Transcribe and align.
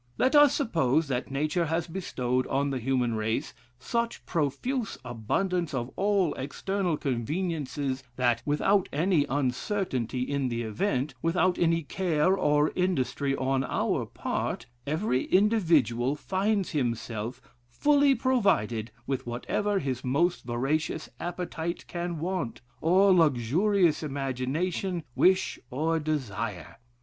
Let 0.17 0.35
us 0.35 0.55
suppose 0.55 1.09
that 1.09 1.29
nature 1.29 1.67
has 1.67 1.85
bestowed 1.85 2.47
on 2.47 2.71
the 2.71 2.79
human 2.79 3.13
race 3.13 3.53
such 3.77 4.25
profuse 4.25 4.97
abundance 5.05 5.75
of 5.75 5.91
all 5.95 6.33
external 6.33 6.97
conveniences, 6.97 8.01
that, 8.15 8.41
without 8.43 8.89
any 8.91 9.25
uncertainty 9.25 10.23
in 10.23 10.49
the 10.49 10.63
event, 10.63 11.13
without 11.21 11.59
any 11.59 11.83
care 11.83 12.35
or 12.35 12.71
industry 12.75 13.35
on 13.35 13.63
our 13.63 14.07
part, 14.07 14.65
every 14.87 15.25
individual 15.25 16.15
finds 16.15 16.71
himself 16.71 17.39
fully 17.69 18.15
provided 18.15 18.89
with 19.05 19.27
whatever 19.27 19.77
his 19.77 20.03
most 20.03 20.45
voracious 20.45 21.09
appetite 21.19 21.85
can 21.85 22.17
want, 22.17 22.61
or 22.81 23.13
luxurious 23.13 24.01
imagination 24.01 25.03
wish 25.13 25.59
or 25.69 25.99
desire. 25.99 26.79